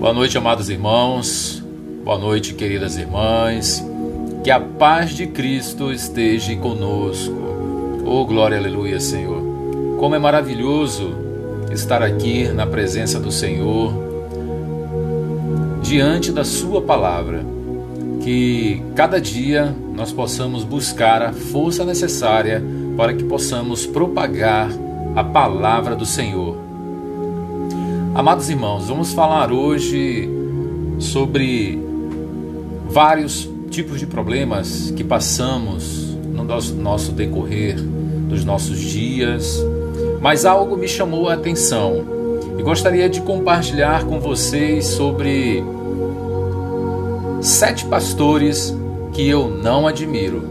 Boa 0.00 0.14
noite, 0.14 0.38
amados 0.38 0.70
irmãos. 0.70 1.62
Boa 2.02 2.16
noite, 2.16 2.54
queridas 2.54 2.96
irmãs. 2.96 3.84
Que 4.42 4.50
a 4.50 4.58
paz 4.58 5.10
de 5.10 5.26
Cristo 5.26 5.92
esteja 5.92 6.56
conosco. 6.56 7.34
Oh, 8.06 8.24
glória, 8.24 8.56
aleluia, 8.56 8.98
Senhor. 8.98 9.42
Como 9.98 10.14
é 10.14 10.18
maravilhoso 10.18 11.14
estar 11.70 12.02
aqui 12.02 12.48
na 12.48 12.66
presença 12.66 13.20
do 13.20 13.30
Senhor, 13.30 13.92
diante 15.82 16.32
da 16.32 16.44
Sua 16.44 16.80
palavra. 16.80 17.44
Que 18.22 18.82
cada 18.96 19.20
dia 19.20 19.76
nós 19.94 20.14
possamos 20.14 20.64
buscar 20.64 21.20
a 21.20 21.34
força 21.34 21.84
necessária 21.84 22.64
para 22.96 23.12
que 23.12 23.24
possamos 23.24 23.84
propagar 23.84 24.70
a 25.14 25.22
palavra 25.22 25.94
do 25.94 26.06
Senhor 26.06 26.49
Amados 28.20 28.50
irmãos, 28.50 28.86
vamos 28.86 29.14
falar 29.14 29.50
hoje 29.50 30.28
sobre 30.98 31.82
vários 32.86 33.48
tipos 33.70 33.98
de 33.98 34.06
problemas 34.06 34.92
que 34.94 35.02
passamos 35.02 36.14
no 36.34 36.44
nosso 36.44 37.12
decorrer 37.12 37.80
dos 38.28 38.44
nossos 38.44 38.78
dias, 38.78 39.64
mas 40.20 40.44
algo 40.44 40.76
me 40.76 40.86
chamou 40.86 41.30
a 41.30 41.32
atenção 41.32 42.04
e 42.58 42.62
gostaria 42.62 43.08
de 43.08 43.22
compartilhar 43.22 44.04
com 44.04 44.20
vocês 44.20 44.84
sobre 44.84 45.64
sete 47.40 47.86
pastores 47.86 48.76
que 49.14 49.26
eu 49.26 49.48
não 49.48 49.86
admiro. 49.86 50.42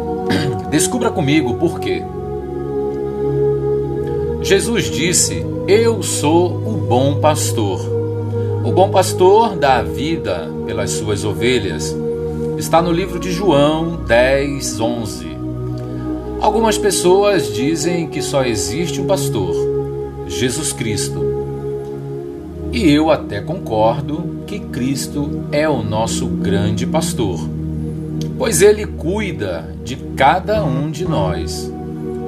Descubra 0.70 1.10
comigo 1.10 1.54
por 1.54 1.80
quê. 1.80 2.02
Jesus 4.42 4.90
disse: 4.90 5.46
Eu 5.68 6.02
sou 6.02 6.61
bom 6.88 7.20
pastor. 7.20 7.80
O 8.64 8.72
bom 8.72 8.90
pastor 8.90 9.56
dá 9.56 9.78
a 9.78 9.82
vida 9.82 10.50
pelas 10.66 10.90
suas 10.90 11.24
ovelhas. 11.24 11.94
Está 12.58 12.80
no 12.80 12.92
livro 12.92 13.18
de 13.18 13.30
João 13.32 13.96
10, 14.06 14.80
11. 14.80 15.26
Algumas 16.40 16.76
pessoas 16.76 17.52
dizem 17.52 18.08
que 18.08 18.20
só 18.20 18.44
existe 18.44 19.00
um 19.00 19.06
pastor, 19.06 19.54
Jesus 20.26 20.72
Cristo. 20.72 21.20
E 22.72 22.90
eu 22.90 23.10
até 23.10 23.40
concordo 23.40 24.42
que 24.46 24.58
Cristo 24.58 25.44
é 25.52 25.68
o 25.68 25.82
nosso 25.82 26.26
grande 26.26 26.86
pastor, 26.86 27.38
pois 28.38 28.62
ele 28.62 28.86
cuida 28.86 29.74
de 29.84 29.96
cada 30.16 30.64
um 30.64 30.90
de 30.90 31.04
nós 31.04 31.70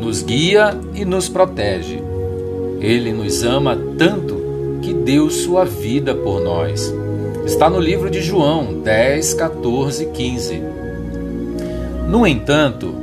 nos 0.05 0.23
guia 0.23 0.79
e 0.95 1.05
nos 1.05 1.29
protege. 1.29 2.03
Ele 2.81 3.13
nos 3.13 3.43
ama 3.43 3.79
tanto 3.97 4.44
que 4.85 4.93
deu 4.93 5.31
sua 5.31 5.65
vida 5.65 6.15
por 6.15 6.43
nós. 6.43 6.93
Está 7.47 7.71
no 7.71 7.81
livro 7.81 8.11
de 8.11 8.21
João 8.21 8.83
10, 8.83 9.33
14, 9.33 10.07
15. 10.07 10.63
No 12.07 12.27
entanto, 12.27 12.95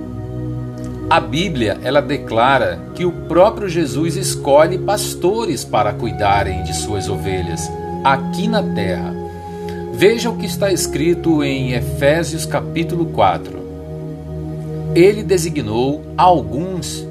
a 1.09 1.19
Bíblia 1.19 1.79
ela 1.83 1.99
declara 2.02 2.79
que 2.93 3.03
o 3.03 3.11
próprio 3.11 3.67
Jesus 3.67 4.15
escolhe 4.15 4.77
pastores 4.77 5.65
para 5.65 5.91
cuidarem 5.91 6.63
de 6.63 6.75
suas 6.75 7.09
ovelhas 7.09 7.67
aqui 8.03 8.47
na 8.47 8.61
terra. 8.61 9.15
Veja 9.93 10.29
o 10.29 10.37
que 10.37 10.45
está 10.45 10.71
escrito 10.71 11.43
em 11.43 11.73
Efésios 11.73 12.45
capítulo 12.45 13.07
4 13.07 13.61
ele 14.93 15.23
designou 15.23 16.03
alguns 16.17 17.07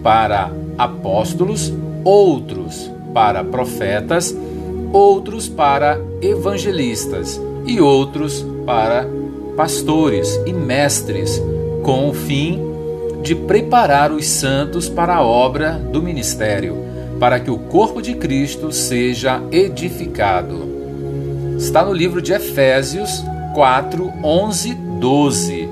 para 0.00 0.52
apóstolos, 0.78 1.72
outros 2.04 2.88
para 3.16 3.42
profetas, 3.42 4.36
outros 4.92 5.48
para 5.48 5.98
evangelistas 6.20 7.40
e 7.64 7.80
outros 7.80 8.44
para 8.66 9.08
pastores 9.56 10.38
e 10.44 10.52
mestres, 10.52 11.42
com 11.82 12.10
o 12.10 12.12
fim 12.12 12.60
de 13.22 13.34
preparar 13.34 14.12
os 14.12 14.26
santos 14.26 14.86
para 14.86 15.14
a 15.14 15.22
obra 15.22 15.80
do 15.90 16.02
ministério, 16.02 16.76
para 17.18 17.40
que 17.40 17.50
o 17.50 17.56
corpo 17.56 18.02
de 18.02 18.16
Cristo 18.16 18.70
seja 18.70 19.40
edificado. 19.50 21.56
Está 21.56 21.82
no 21.82 21.94
livro 21.94 22.20
de 22.20 22.34
Efésios 22.34 23.24
4, 23.54 24.12
11, 24.22 24.74
12. 24.74 25.68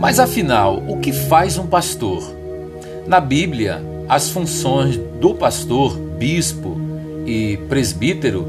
Mas 0.00 0.18
afinal, 0.18 0.82
o 0.88 1.00
que 1.00 1.12
faz 1.12 1.58
um 1.58 1.66
pastor? 1.66 2.22
Na 3.06 3.20
Bíblia, 3.20 3.91
as 4.12 4.28
funções 4.28 5.00
do 5.18 5.32
pastor, 5.32 5.96
bispo 5.96 6.78
e 7.24 7.56
presbítero 7.66 8.46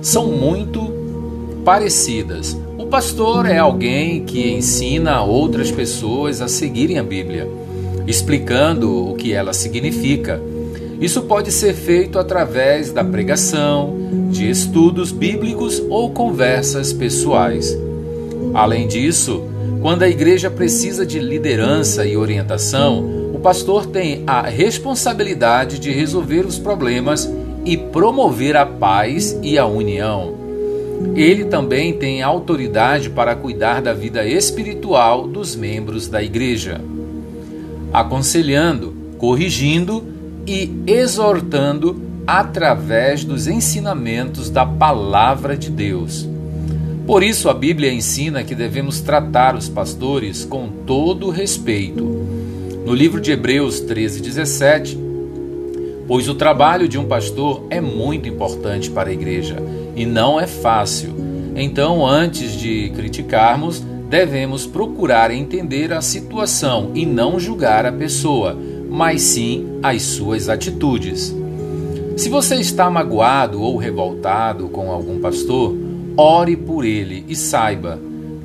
são 0.00 0.28
muito 0.28 1.58
parecidas. 1.64 2.56
O 2.78 2.86
pastor 2.86 3.46
é 3.46 3.58
alguém 3.58 4.24
que 4.24 4.52
ensina 4.52 5.20
outras 5.20 5.68
pessoas 5.72 6.40
a 6.40 6.46
seguirem 6.46 6.96
a 6.96 7.02
Bíblia, 7.02 7.48
explicando 8.06 9.10
o 9.10 9.16
que 9.16 9.32
ela 9.32 9.52
significa. 9.52 10.40
Isso 11.00 11.22
pode 11.22 11.50
ser 11.50 11.74
feito 11.74 12.16
através 12.16 12.92
da 12.92 13.02
pregação, 13.02 13.96
de 14.30 14.48
estudos 14.48 15.10
bíblicos 15.10 15.82
ou 15.90 16.10
conversas 16.10 16.92
pessoais. 16.92 17.76
Além 18.54 18.86
disso, 18.86 19.42
quando 19.82 20.04
a 20.04 20.08
igreja 20.08 20.48
precisa 20.48 21.04
de 21.04 21.18
liderança 21.18 22.06
e 22.06 22.16
orientação, 22.16 23.32
o 23.34 23.40
pastor 23.40 23.84
tem 23.84 24.22
a 24.28 24.42
responsabilidade 24.42 25.80
de 25.80 25.90
resolver 25.90 26.46
os 26.46 26.56
problemas 26.56 27.28
e 27.64 27.76
promover 27.76 28.56
a 28.56 28.64
paz 28.64 29.36
e 29.42 29.58
a 29.58 29.66
união. 29.66 30.34
Ele 31.16 31.46
também 31.46 31.94
tem 31.94 32.22
autoridade 32.22 33.10
para 33.10 33.34
cuidar 33.34 33.82
da 33.82 33.92
vida 33.92 34.24
espiritual 34.24 35.26
dos 35.26 35.56
membros 35.56 36.06
da 36.06 36.22
igreja, 36.22 36.80
aconselhando, 37.92 38.94
corrigindo 39.18 40.04
e 40.46 40.70
exortando 40.86 42.00
através 42.24 43.24
dos 43.24 43.48
ensinamentos 43.48 44.48
da 44.48 44.64
palavra 44.64 45.56
de 45.56 45.70
Deus. 45.70 46.31
Por 47.06 47.22
isso, 47.22 47.48
a 47.48 47.54
Bíblia 47.54 47.92
ensina 47.92 48.44
que 48.44 48.54
devemos 48.54 49.00
tratar 49.00 49.56
os 49.56 49.68
pastores 49.68 50.44
com 50.44 50.68
todo 50.86 51.30
respeito. 51.30 52.04
No 52.86 52.94
livro 52.94 53.20
de 53.20 53.32
Hebreus 53.32 53.80
13, 53.80 54.22
17, 54.22 54.98
pois 56.06 56.28
o 56.28 56.34
trabalho 56.34 56.86
de 56.86 56.98
um 56.98 57.04
pastor 57.04 57.66
é 57.70 57.80
muito 57.80 58.28
importante 58.28 58.88
para 58.88 59.10
a 59.10 59.12
igreja 59.12 59.56
e 59.96 60.06
não 60.06 60.38
é 60.38 60.46
fácil. 60.46 61.10
Então, 61.56 62.06
antes 62.06 62.52
de 62.52 62.90
criticarmos, 62.90 63.82
devemos 64.08 64.64
procurar 64.64 65.30
entender 65.30 65.92
a 65.92 66.00
situação 66.00 66.92
e 66.94 67.04
não 67.04 67.40
julgar 67.40 67.84
a 67.84 67.92
pessoa, 67.92 68.56
mas 68.88 69.22
sim 69.22 69.66
as 69.82 70.02
suas 70.02 70.48
atitudes. 70.48 71.34
Se 72.16 72.28
você 72.28 72.56
está 72.56 72.88
magoado 72.90 73.60
ou 73.60 73.76
revoltado 73.76 74.68
com 74.68 74.90
algum 74.90 75.18
pastor, 75.18 75.74
ore 76.16 76.56
por 76.56 76.84
ele 76.84 77.24
e 77.28 77.34
saiba 77.34 77.98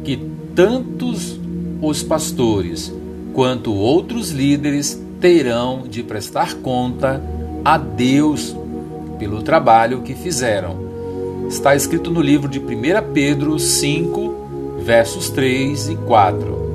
que 0.04 0.20
tantos 0.56 1.40
os 1.82 2.02
pastores 2.02 2.94
quanto 3.34 3.74
outros 3.74 4.32
líderes 4.32 5.02
terão 5.20 5.84
de 5.88 6.04
prestar 6.04 6.56
conta 6.56 7.22
a 7.64 7.78
Deus 7.78 8.56
pelo 9.20 9.42
trabalho 9.42 10.02
que 10.02 10.14
fizeram. 10.14 10.88
Está 11.48 11.76
escrito 11.76 12.12
no 12.12 12.22
livro 12.22 12.50
de 12.50 12.60
1 12.60 12.64
Pedro 13.14 13.60
5, 13.60 14.80
versos 14.84 15.30
3 15.30 15.90
e 15.90 15.96
4. 15.96 16.68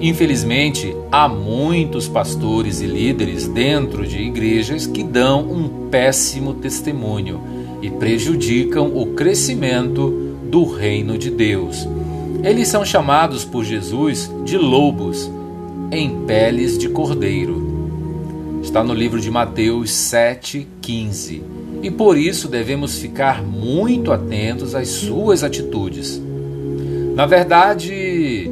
Infelizmente, 0.00 0.96
há 1.10 1.28
muitos 1.28 2.08
pastores 2.08 2.80
e 2.80 2.86
líderes 2.86 3.46
dentro 3.46 4.06
de 4.06 4.18
igrejas 4.18 4.86
que 4.86 5.04
dão 5.04 5.40
um 5.42 5.88
péssimo 5.88 6.54
testemunho 6.54 7.40
e 7.80 7.90
prejudicam 7.90 8.90
o 8.96 9.14
crescimento 9.14 10.21
do 10.52 10.66
reino 10.66 11.16
de 11.16 11.30
Deus. 11.30 11.88
Eles 12.44 12.68
são 12.68 12.84
chamados 12.84 13.42
por 13.42 13.64
Jesus 13.64 14.30
de 14.44 14.58
lobos 14.58 15.30
em 15.90 16.26
peles 16.26 16.76
de 16.76 16.90
cordeiro. 16.90 18.60
Está 18.62 18.84
no 18.84 18.92
livro 18.92 19.18
de 19.18 19.30
Mateus 19.30 19.90
7,15. 19.90 21.42
E 21.82 21.90
por 21.90 22.18
isso 22.18 22.48
devemos 22.48 22.98
ficar 22.98 23.42
muito 23.42 24.12
atentos 24.12 24.74
às 24.74 24.88
suas 24.88 25.42
atitudes. 25.42 26.20
Na 27.14 27.24
verdade, 27.24 28.50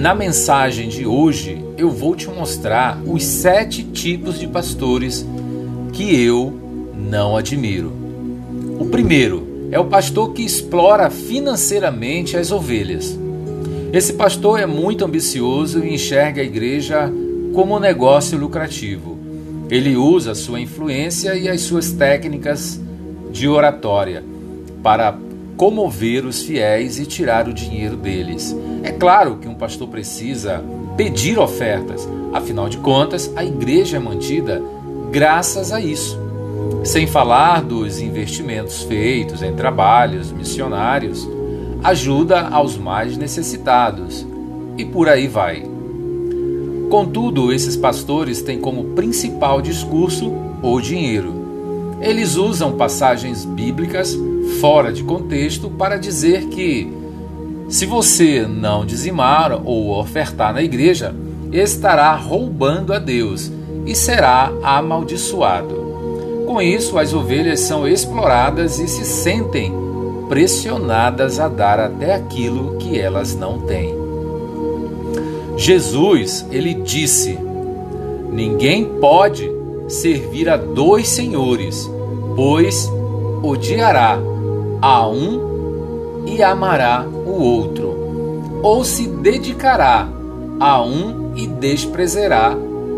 na 0.00 0.16
mensagem 0.16 0.88
de 0.88 1.06
hoje, 1.06 1.64
eu 1.78 1.90
vou 1.90 2.16
te 2.16 2.28
mostrar 2.28 3.00
os 3.06 3.22
sete 3.22 3.84
tipos 3.84 4.36
de 4.40 4.48
pastores 4.48 5.24
que 5.92 6.12
eu 6.24 6.52
não 6.96 7.36
admiro. 7.36 7.92
O 8.80 8.86
primeiro 8.86 9.49
é 9.70 9.78
o 9.78 9.84
pastor 9.84 10.32
que 10.32 10.42
explora 10.42 11.08
financeiramente 11.10 12.36
as 12.36 12.50
ovelhas. 12.50 13.18
Esse 13.92 14.12
pastor 14.12 14.60
é 14.60 14.66
muito 14.66 15.04
ambicioso 15.04 15.84
e 15.84 15.94
enxerga 15.94 16.42
a 16.42 16.44
igreja 16.44 17.12
como 17.52 17.76
um 17.76 17.80
negócio 17.80 18.38
lucrativo. 18.38 19.18
Ele 19.68 19.96
usa 19.96 20.34
sua 20.34 20.60
influência 20.60 21.34
e 21.34 21.48
as 21.48 21.60
suas 21.62 21.92
técnicas 21.92 22.80
de 23.32 23.48
oratória 23.48 24.24
para 24.82 25.16
comover 25.56 26.24
os 26.24 26.42
fiéis 26.42 26.98
e 26.98 27.06
tirar 27.06 27.48
o 27.48 27.52
dinheiro 27.54 27.96
deles. 27.96 28.56
É 28.82 28.90
claro 28.90 29.36
que 29.36 29.48
um 29.48 29.54
pastor 29.54 29.88
precisa 29.88 30.64
pedir 30.96 31.38
ofertas, 31.38 32.08
afinal 32.32 32.68
de 32.68 32.78
contas, 32.78 33.30
a 33.36 33.44
igreja 33.44 33.96
é 33.96 34.00
mantida 34.00 34.62
graças 35.10 35.72
a 35.72 35.80
isso. 35.80 36.19
Sem 36.84 37.06
falar 37.06 37.62
dos 37.62 38.00
investimentos 38.00 38.82
feitos 38.82 39.42
em 39.42 39.54
trabalhos 39.54 40.32
missionários, 40.32 41.28
ajuda 41.82 42.48
aos 42.48 42.76
mais 42.76 43.16
necessitados 43.16 44.26
e 44.76 44.84
por 44.84 45.08
aí 45.08 45.28
vai. 45.28 45.62
Contudo, 46.90 47.52
esses 47.52 47.76
pastores 47.76 48.42
têm 48.42 48.58
como 48.60 48.94
principal 48.96 49.62
discurso 49.62 50.32
o 50.62 50.80
dinheiro. 50.80 51.98
Eles 52.00 52.36
usam 52.36 52.72
passagens 52.72 53.44
bíblicas 53.44 54.16
fora 54.60 54.92
de 54.92 55.04
contexto 55.04 55.70
para 55.70 55.96
dizer 55.96 56.46
que, 56.46 56.92
se 57.68 57.86
você 57.86 58.46
não 58.46 58.84
dizimar 58.84 59.52
ou 59.64 59.96
ofertar 59.98 60.52
na 60.52 60.62
igreja, 60.62 61.14
estará 61.52 62.14
roubando 62.16 62.92
a 62.92 62.98
Deus 62.98 63.52
e 63.86 63.94
será 63.94 64.52
amaldiçoado. 64.62 65.79
Com 66.50 66.60
isso, 66.60 66.98
as 66.98 67.14
ovelhas 67.14 67.60
são 67.60 67.86
exploradas 67.86 68.80
e 68.80 68.88
se 68.88 69.04
sentem 69.04 69.72
pressionadas 70.28 71.38
a 71.38 71.46
dar 71.46 71.78
até 71.78 72.12
aquilo 72.12 72.76
que 72.76 72.98
elas 72.98 73.36
não 73.36 73.60
têm. 73.60 73.94
Jesus, 75.56 76.44
ele 76.50 76.74
disse: 76.74 77.38
Ninguém 78.32 78.84
pode 78.84 79.48
servir 79.86 80.48
a 80.48 80.56
dois 80.56 81.06
senhores, 81.06 81.88
pois 82.34 82.90
odiará 83.44 84.18
a 84.82 85.06
um 85.06 86.24
e 86.26 86.42
amará 86.42 87.06
o 87.06 87.44
outro, 87.44 88.60
ou 88.60 88.84
se 88.84 89.06
dedicará 89.06 90.08
a 90.58 90.82
um 90.82 91.32
e 91.36 91.46
desprezará, 91.46 92.56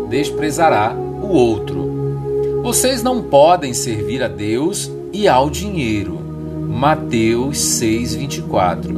desprezará 0.09 0.91
o 0.91 1.27
outro. 1.27 1.92
Vocês 2.63 3.03
não 3.03 3.21
podem 3.21 3.73
servir 3.73 4.23
a 4.23 4.29
Deus 4.29 4.89
e 5.11 5.27
ao 5.27 5.49
dinheiro. 5.49 6.17
Mateus 6.69 7.57
6:24. 7.57 8.95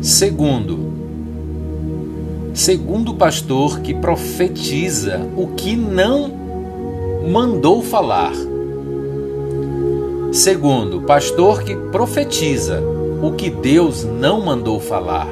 Segundo, 0.00 0.78
segundo 2.54 3.14
pastor 3.14 3.80
que 3.80 3.92
profetiza 3.92 5.28
o 5.36 5.48
que 5.48 5.74
não 5.74 6.30
mandou 7.28 7.82
falar. 7.82 8.32
Segundo, 10.30 11.02
pastor 11.02 11.64
que 11.64 11.74
profetiza 11.90 12.80
o 13.24 13.32
que 13.32 13.50
Deus 13.50 14.04
não 14.04 14.40
mandou 14.40 14.78
falar. 14.78 15.26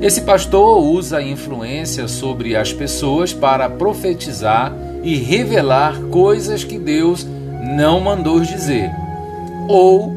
Esse 0.00 0.22
pastor 0.22 0.82
usa 0.82 1.18
a 1.18 1.22
influência 1.22 2.08
sobre 2.08 2.56
as 2.56 2.72
pessoas 2.72 3.32
para 3.32 3.70
profetizar 3.70 4.76
e 5.02 5.16
revelar 5.16 6.00
coisas 6.10 6.64
que 6.64 6.78
Deus 6.78 7.26
não 7.76 8.00
mandou 8.00 8.40
dizer 8.40 8.90
ou 9.68 10.12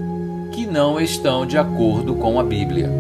que 0.51 0.65
não 0.65 0.99
estão 0.99 1.45
de 1.45 1.57
acordo 1.57 2.15
com 2.15 2.39
a 2.39 2.43
Bíblia. 2.43 2.91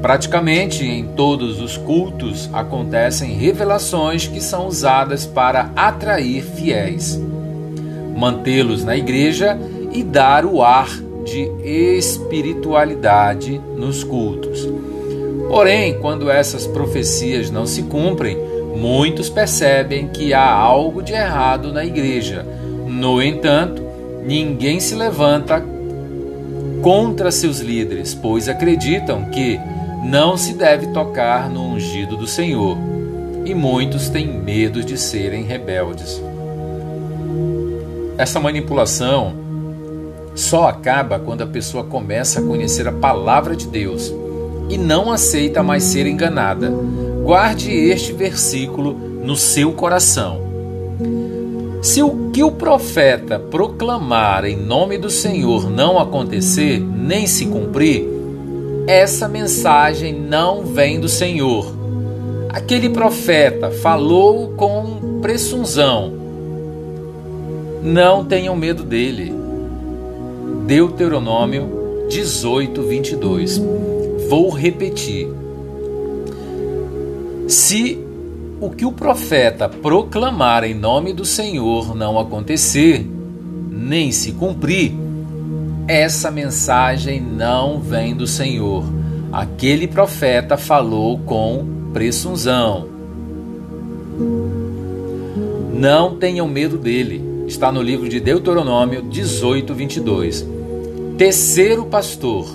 Praticamente 0.00 0.84
em 0.84 1.04
todos 1.04 1.60
os 1.60 1.76
cultos 1.76 2.48
acontecem 2.52 3.34
revelações 3.34 4.28
que 4.28 4.40
são 4.40 4.68
usadas 4.68 5.26
para 5.26 5.72
atrair 5.74 6.42
fiéis, 6.42 7.20
mantê-los 8.16 8.84
na 8.84 8.96
igreja 8.96 9.58
e 9.92 10.04
dar 10.04 10.44
o 10.44 10.62
ar 10.62 10.88
de 11.24 11.50
espiritualidade 11.64 13.60
nos 13.76 14.04
cultos. 14.04 14.68
Porém, 15.48 15.98
quando 15.98 16.30
essas 16.30 16.66
profecias 16.66 17.50
não 17.50 17.66
se 17.66 17.82
cumprem, 17.82 18.38
muitos 18.78 19.28
percebem 19.28 20.08
que 20.08 20.32
há 20.32 20.48
algo 20.48 21.02
de 21.02 21.12
errado 21.12 21.72
na 21.72 21.84
igreja. 21.84 22.46
No 22.86 23.20
entanto, 23.22 23.82
ninguém 24.24 24.78
se 24.78 24.94
levanta 24.94 25.62
contra 26.80 27.30
seus 27.30 27.58
líderes, 27.58 28.14
pois 28.14 28.48
acreditam 28.48 29.24
que 29.26 29.58
não 30.04 30.36
se 30.36 30.54
deve 30.54 30.86
tocar 30.88 31.50
no 31.50 31.72
ungido 31.72 32.16
do 32.16 32.26
Senhor, 32.26 32.78
e 33.44 33.52
muitos 33.52 34.08
têm 34.08 34.26
medo 34.26 34.82
de 34.84 34.96
serem 34.96 35.42
rebeldes. 35.42 36.22
Essa 38.16 38.38
manipulação 38.38 39.34
só 40.34 40.68
acaba 40.68 41.18
quando 41.18 41.42
a 41.42 41.46
pessoa 41.46 41.82
começa 41.82 42.40
a 42.40 42.42
conhecer 42.42 42.86
a 42.86 42.92
palavra 42.92 43.56
de 43.56 43.66
Deus 43.66 44.12
e 44.68 44.78
não 44.78 45.10
aceita 45.10 45.62
mais 45.62 45.82
ser 45.82 46.06
enganada. 46.06 46.72
Guarde 47.28 47.70
este 47.70 48.14
versículo 48.14 48.94
no 48.94 49.36
seu 49.36 49.74
coração. 49.74 50.40
Se 51.82 52.02
o 52.02 52.30
que 52.32 52.42
o 52.42 52.50
profeta 52.50 53.38
proclamar 53.38 54.46
em 54.46 54.56
nome 54.56 54.96
do 54.96 55.10
Senhor 55.10 55.68
não 55.68 55.98
acontecer, 55.98 56.80
nem 56.80 57.26
se 57.26 57.44
cumprir, 57.44 58.08
essa 58.86 59.28
mensagem 59.28 60.18
não 60.18 60.64
vem 60.64 60.98
do 60.98 61.06
Senhor. 61.06 61.70
Aquele 62.48 62.88
profeta 62.88 63.70
falou 63.72 64.54
com 64.54 65.20
presunção. 65.20 66.10
Não 67.82 68.24
tenham 68.24 68.56
medo 68.56 68.82
dele. 68.82 69.34
Deuteronômio 70.66 72.06
18, 72.08 72.82
22. 72.84 73.60
Vou 74.30 74.48
repetir. 74.48 75.28
Se 77.48 77.98
o 78.60 78.68
que 78.68 78.84
o 78.84 78.92
profeta 78.92 79.70
proclamar 79.70 80.64
em 80.64 80.74
nome 80.74 81.14
do 81.14 81.24
Senhor 81.24 81.96
não 81.96 82.18
acontecer, 82.18 83.08
nem 83.70 84.12
se 84.12 84.32
cumprir, 84.32 84.92
essa 85.86 86.30
mensagem 86.30 87.22
não 87.22 87.80
vem 87.80 88.14
do 88.14 88.26
Senhor. 88.26 88.84
Aquele 89.32 89.88
profeta 89.88 90.58
falou 90.58 91.18
com 91.20 91.64
presunção. 91.94 92.86
Não 95.72 96.16
tenham 96.16 96.46
medo 96.46 96.76
dele. 96.76 97.46
Está 97.46 97.72
no 97.72 97.80
livro 97.80 98.10
de 98.10 98.20
Deuteronômio 98.20 99.00
18, 99.00 99.72
22. 99.72 100.46
Terceiro 101.16 101.86
pastor. 101.86 102.46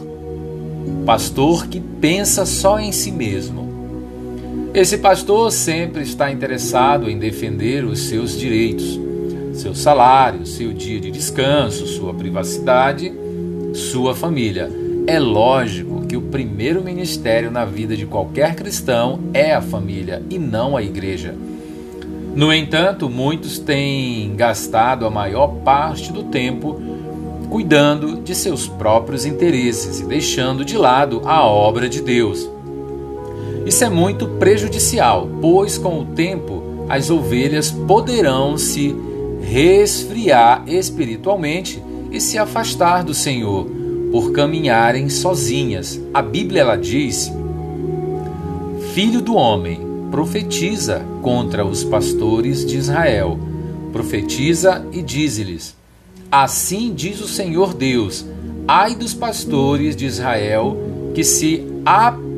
Pastor 1.03 1.65
que 1.65 1.79
pensa 1.79 2.45
só 2.45 2.77
em 2.77 2.91
si 2.91 3.11
mesmo. 3.11 3.62
Esse 4.73 4.97
pastor 4.97 5.51
sempre 5.51 6.01
está 6.01 6.31
interessado 6.31 7.09
em 7.09 7.17
defender 7.17 7.85
os 7.85 7.99
seus 8.07 8.37
direitos, 8.37 8.99
seu 9.53 9.75
salário, 9.75 10.45
seu 10.47 10.73
dia 10.73 10.99
de 10.99 11.11
descanso, 11.11 11.85
sua 11.85 12.13
privacidade 12.13 13.13
sua 13.73 14.15
família. 14.15 14.69
É 15.07 15.19
lógico 15.19 16.05
que 16.05 16.15
o 16.15 16.21
primeiro 16.21 16.83
ministério 16.83 17.51
na 17.51 17.65
vida 17.65 17.95
de 17.95 18.05
qualquer 18.05 18.55
cristão 18.55 19.19
é 19.33 19.53
a 19.53 19.61
família 19.61 20.21
e 20.29 20.37
não 20.37 20.77
a 20.77 20.83
igreja. 20.83 21.35
No 22.35 22.53
entanto, 22.53 23.09
muitos 23.09 23.59
têm 23.59 24.35
gastado 24.35 25.05
a 25.05 25.09
maior 25.09 25.47
parte 25.63 26.11
do 26.11 26.23
tempo 26.23 26.81
cuidando 27.49 28.21
de 28.21 28.33
seus 28.33 28.67
próprios 28.67 29.25
interesses 29.25 29.99
e 29.99 30.05
deixando 30.05 30.65
de 30.65 30.77
lado 30.77 31.21
a 31.25 31.45
obra 31.45 31.87
de 31.87 32.01
Deus. 32.01 32.49
Isso 33.65 33.83
é 33.83 33.89
muito 33.89 34.27
prejudicial, 34.27 35.29
pois 35.41 35.77
com 35.77 36.01
o 36.01 36.05
tempo 36.05 36.85
as 36.89 37.09
ovelhas 37.09 37.71
poderão 37.71 38.57
se 38.57 38.95
resfriar 39.41 40.63
espiritualmente 40.67 41.81
e 42.11 42.19
se 42.19 42.37
afastar 42.37 43.03
do 43.03 43.13
Senhor 43.13 43.67
por 44.11 44.31
caminharem 44.31 45.09
sozinhas. 45.09 45.99
A 46.13 46.21
Bíblia 46.21 46.61
ela 46.61 46.75
diz: 46.75 47.31
Filho 48.93 49.21
do 49.21 49.35
homem, 49.35 49.79
profetiza 50.11 51.03
contra 51.21 51.65
os 51.65 51.83
pastores 51.83 52.63
de 52.65 52.77
Israel. 52.77 53.39
Profetiza 53.91 54.85
e 54.91 55.01
dize-lhes: 55.01 55.75
Assim 56.31 56.93
diz 56.93 57.21
o 57.21 57.27
Senhor 57.27 57.73
Deus: 57.73 58.25
Ai 58.67 58.95
dos 58.95 59.13
pastores 59.13 59.95
de 59.95 60.05
Israel 60.05 60.77
que 61.15 61.23
se 61.23 61.63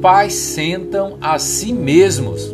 apacentam 0.06 1.18
a 1.20 1.40
si 1.40 1.74
mesmos. 1.74 2.54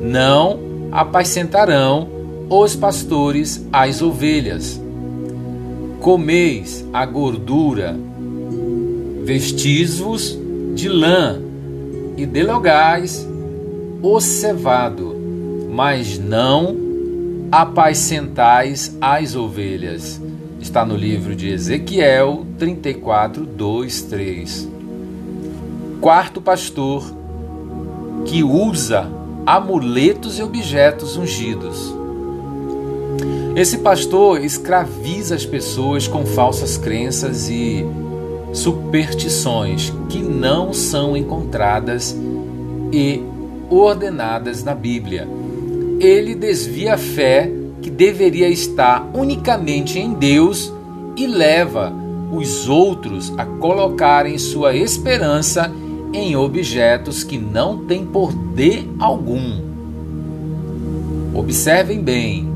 Não 0.00 0.58
apacentarão 0.90 2.08
os 2.48 2.74
pastores 2.74 3.66
as 3.70 4.00
ovelhas 4.00 4.80
comeis 6.00 6.86
a 6.90 7.04
gordura, 7.04 7.94
vestis-vos 9.24 10.38
de 10.74 10.88
lã 10.88 11.38
e 12.16 12.24
delogais 12.24 13.28
o 14.00 14.18
cevado, 14.18 15.14
mas 15.70 16.18
não 16.18 16.74
apacentais 17.52 18.96
as 19.02 19.34
ovelhas. 19.34 20.18
Está 20.58 20.86
no 20.86 20.96
livro 20.96 21.36
de 21.36 21.50
Ezequiel 21.50 22.46
34, 22.58 23.44
2, 23.44 24.02
3. 24.02 24.77
Quarto 26.00 26.40
pastor 26.40 27.04
que 28.24 28.44
usa 28.44 29.10
amuletos 29.44 30.38
e 30.38 30.42
objetos 30.42 31.16
ungidos. 31.16 31.92
Esse 33.56 33.78
pastor 33.78 34.44
escraviza 34.44 35.34
as 35.34 35.44
pessoas 35.44 36.06
com 36.06 36.24
falsas 36.24 36.76
crenças 36.76 37.50
e 37.50 37.84
superstições 38.52 39.92
que 40.08 40.18
não 40.18 40.72
são 40.72 41.16
encontradas 41.16 42.16
e 42.92 43.20
ordenadas 43.68 44.62
na 44.62 44.76
Bíblia. 44.76 45.26
Ele 45.98 46.36
desvia 46.36 46.94
a 46.94 46.98
fé 46.98 47.50
que 47.82 47.90
deveria 47.90 48.48
estar 48.48 49.10
unicamente 49.12 49.98
em 49.98 50.14
Deus 50.14 50.72
e 51.16 51.26
leva 51.26 51.92
os 52.30 52.68
outros 52.68 53.32
a 53.36 53.44
colocarem 53.44 54.38
sua 54.38 54.76
esperança 54.76 55.72
em 56.12 56.36
objetos 56.36 57.22
que 57.24 57.38
não 57.38 57.84
têm 57.86 58.04
poder 58.04 58.88
algum. 58.98 59.60
Observem 61.34 62.00
bem. 62.00 62.48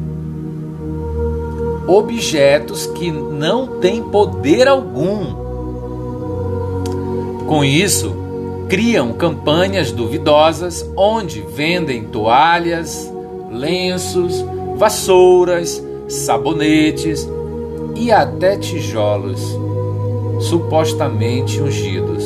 Objetos 1.87 2.87
que 2.87 3.11
não 3.11 3.81
têm 3.81 4.03
poder 4.03 4.69
algum. 4.69 5.35
Com 7.47 7.65
isso, 7.65 8.15
criam 8.69 9.13
campanhas 9.13 9.93
duvidosas 9.93 10.89
onde 10.97 11.43
vendem 11.43 12.05
toalhas, 12.05 13.13
lenços, 13.51 14.45
vassouras, 14.77 15.83
sabonetes 16.09 17.29
e 17.95 18.11
até 18.11 18.57
tijolos 18.57 19.41
supostamente 20.41 21.61
ungidos, 21.61 22.25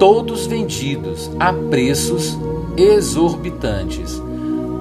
todos 0.00 0.46
vendidos 0.46 1.30
a 1.38 1.52
preços 1.52 2.36
exorbitantes. 2.74 4.20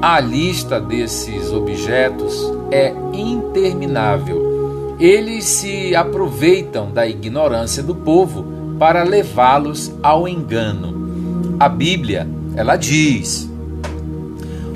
A 0.02 0.18
lista 0.22 0.80
desses 0.80 1.52
objetos 1.52 2.42
é 2.72 2.94
interminável. 3.12 4.96
Eles 4.98 5.44
se 5.44 5.94
aproveitam 5.94 6.90
da 6.90 7.06
ignorância 7.06 7.84
do 7.84 7.94
povo 7.94 8.46
para 8.80 9.04
levá-los 9.04 9.92
ao 10.02 10.26
engano. 10.26 11.58
A 11.60 11.68
Bíblia, 11.68 12.26
ela 12.56 12.78
diz: 12.78 13.50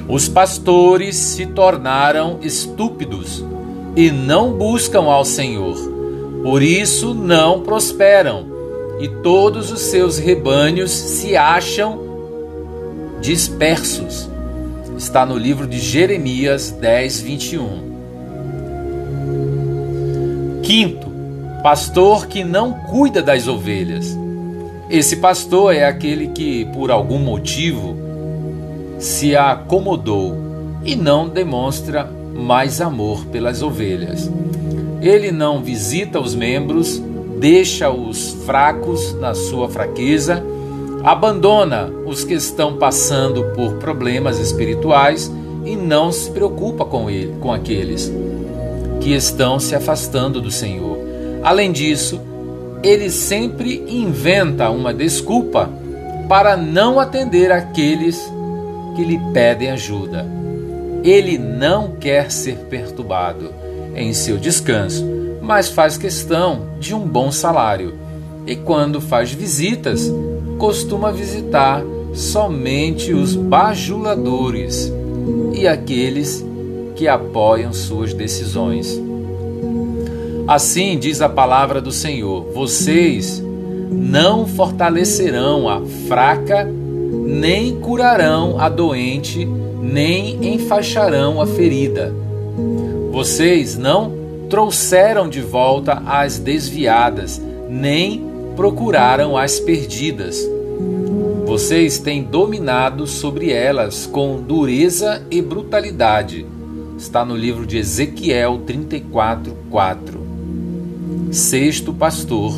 Os 0.09 0.27
pastores 0.27 1.15
se 1.15 1.45
tornaram 1.45 2.39
estúpidos 2.41 3.45
e 3.95 4.11
não 4.11 4.51
buscam 4.51 5.03
ao 5.03 5.23
Senhor. 5.23 5.77
Por 6.43 6.61
isso 6.61 7.13
não 7.13 7.61
prosperam, 7.61 8.52
e 9.03 9.07
todos 9.21 9.69
os 9.69 9.81
seus 9.81 10.17
rebanhos 10.17 10.89
se 10.89 11.35
acham 11.35 11.99
dispersos. 13.19 14.29
Está 14.97 15.25
no 15.25 15.37
livro 15.37 15.67
de 15.67 15.77
Jeremias 15.77 16.71
10, 16.71 17.19
21. 17.19 17.91
Quinto, 20.63 21.11
pastor 21.61 22.27
que 22.27 22.45
não 22.45 22.71
cuida 22.71 23.21
das 23.21 23.45
ovelhas. 23.45 24.17
Esse 24.89 25.17
pastor 25.17 25.75
é 25.75 25.83
aquele 25.83 26.29
que, 26.29 26.63
por 26.71 26.89
algum 26.89 27.19
motivo, 27.19 27.97
se 28.99 29.35
acomodou 29.35 30.37
e 30.85 30.95
não 30.95 31.27
demonstra 31.27 32.09
mais 32.33 32.79
amor 32.79 33.25
pelas 33.25 33.61
ovelhas. 33.61 34.31
Ele 35.01 35.29
não 35.29 35.61
visita 35.61 36.21
os 36.21 36.33
membros, 36.33 37.03
deixa 37.43 37.89
os 37.89 38.29
fracos 38.45 39.13
na 39.15 39.33
sua 39.35 39.67
fraqueza, 39.67 40.41
abandona 41.03 41.91
os 42.05 42.23
que 42.23 42.33
estão 42.35 42.77
passando 42.77 43.43
por 43.53 43.73
problemas 43.79 44.39
espirituais 44.39 45.29
e 45.65 45.75
não 45.75 46.09
se 46.09 46.31
preocupa 46.31 46.85
com 46.85 47.09
ele, 47.09 47.35
com 47.41 47.51
aqueles 47.51 48.09
que 49.01 49.13
estão 49.13 49.59
se 49.59 49.75
afastando 49.75 50.39
do 50.39 50.49
Senhor. 50.49 50.97
Além 51.43 51.73
disso, 51.73 52.21
ele 52.81 53.09
sempre 53.09 53.83
inventa 53.89 54.69
uma 54.69 54.93
desculpa 54.93 55.69
para 56.29 56.55
não 56.55 56.97
atender 56.97 57.51
aqueles 57.51 58.25
que 58.95 59.03
lhe 59.03 59.19
pedem 59.33 59.69
ajuda. 59.69 60.25
Ele 61.03 61.37
não 61.37 61.91
quer 61.99 62.31
ser 62.31 62.55
perturbado 62.69 63.53
em 63.93 64.13
seu 64.13 64.37
descanso, 64.37 65.05
mas 65.41 65.67
faz 65.67 65.97
questão 65.97 66.71
de 66.83 66.93
um 66.93 66.99
bom 66.99 67.31
salário. 67.31 67.93
E 68.45 68.57
quando 68.57 68.99
faz 68.99 69.31
visitas, 69.31 70.11
costuma 70.59 71.11
visitar 71.11 71.81
somente 72.13 73.13
os 73.13 73.35
bajuladores 73.35 74.91
e 75.53 75.65
aqueles 75.65 76.45
que 76.95 77.07
apoiam 77.07 77.71
suas 77.71 78.13
decisões. 78.13 79.01
Assim 80.45 80.99
diz 80.99 81.21
a 81.21 81.29
palavra 81.29 81.79
do 81.79 81.91
Senhor: 81.91 82.51
vocês 82.53 83.41
não 83.89 84.45
fortalecerão 84.45 85.69
a 85.69 85.81
fraca, 86.07 86.65
nem 86.65 87.79
curarão 87.79 88.59
a 88.59 88.67
doente, 88.67 89.45
nem 89.81 90.53
enfaixarão 90.53 91.41
a 91.41 91.47
ferida. 91.47 92.13
Vocês 93.11 93.77
não 93.77 94.22
trouxeram 94.53 95.27
de 95.27 95.41
volta 95.41 96.03
as 96.05 96.37
desviadas, 96.37 97.41
nem 97.67 98.23
procuraram 98.55 99.35
as 99.35 99.59
perdidas. 99.59 100.47
Vocês 101.43 101.97
têm 101.97 102.21
dominado 102.21 103.07
sobre 103.07 103.51
elas 103.51 104.05
com 104.05 104.39
dureza 104.39 105.23
e 105.31 105.41
brutalidade. 105.41 106.45
Está 106.95 107.25
no 107.25 107.35
livro 107.35 107.65
de 107.65 107.79
Ezequiel 107.79 108.61
34, 108.63 109.57
4 109.71 110.21
sexto 111.31 111.91
pastor 111.91 112.53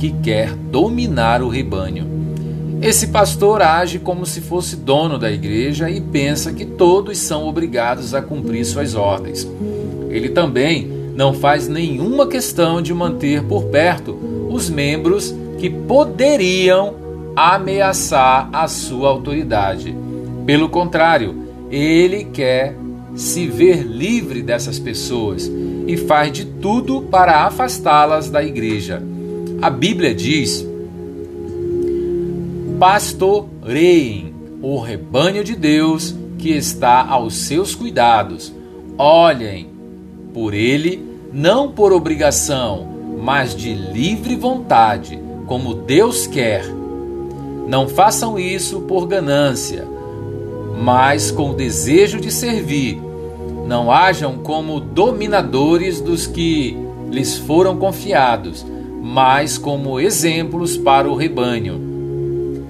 que 0.00 0.10
quer 0.24 0.52
dominar 0.52 1.40
o 1.40 1.48
rebanho. 1.48 2.04
Esse 2.82 3.06
pastor 3.06 3.62
age 3.62 4.00
como 4.00 4.26
se 4.26 4.40
fosse 4.40 4.74
dono 4.74 5.20
da 5.20 5.30
igreja 5.30 5.88
e 5.88 6.00
pensa 6.00 6.52
que 6.52 6.64
todos 6.64 7.16
são 7.18 7.46
obrigados 7.46 8.12
a 8.12 8.20
cumprir 8.20 8.64
suas 8.64 8.96
ordens. 8.96 9.48
Ele 10.10 10.28
também 10.28 11.01
não 11.14 11.34
faz 11.34 11.68
nenhuma 11.68 12.26
questão 12.26 12.80
de 12.80 12.92
manter 12.94 13.42
por 13.44 13.64
perto 13.64 14.12
os 14.48 14.70
membros 14.70 15.34
que 15.58 15.68
poderiam 15.68 16.94
ameaçar 17.36 18.48
a 18.52 18.66
sua 18.66 19.08
autoridade. 19.08 19.94
Pelo 20.46 20.68
contrário, 20.68 21.34
ele 21.70 22.24
quer 22.24 22.76
se 23.14 23.46
ver 23.46 23.82
livre 23.82 24.42
dessas 24.42 24.78
pessoas 24.78 25.50
e 25.86 25.96
faz 25.96 26.32
de 26.32 26.44
tudo 26.44 27.02
para 27.02 27.44
afastá-las 27.44 28.30
da 28.30 28.42
igreja. 28.42 29.02
A 29.60 29.70
Bíblia 29.70 30.14
diz: 30.14 30.66
Pastoreiem 32.78 34.34
o 34.60 34.80
rebanho 34.80 35.44
de 35.44 35.54
Deus 35.54 36.14
que 36.38 36.50
está 36.50 37.06
aos 37.06 37.34
seus 37.34 37.74
cuidados. 37.74 38.52
Olhem 38.98 39.71
por 40.32 40.54
ele, 40.54 41.04
não 41.32 41.70
por 41.70 41.92
obrigação, 41.92 42.86
mas 43.20 43.54
de 43.54 43.72
livre 43.74 44.36
vontade, 44.36 45.18
como 45.46 45.74
Deus 45.74 46.26
quer. 46.26 46.64
Não 47.68 47.88
façam 47.88 48.38
isso 48.38 48.80
por 48.82 49.06
ganância, 49.06 49.86
mas 50.82 51.30
com 51.30 51.54
desejo 51.54 52.20
de 52.20 52.30
servir 52.30 53.00
não 53.66 53.90
hajam 53.90 54.38
como 54.38 54.80
dominadores 54.80 56.00
dos 56.00 56.26
que 56.26 56.76
lhes 57.10 57.38
foram 57.38 57.76
confiados, 57.76 58.66
mas 59.02 59.56
como 59.56 60.00
exemplos 60.00 60.76
para 60.76 61.08
o 61.08 61.14
rebanho. 61.14 61.80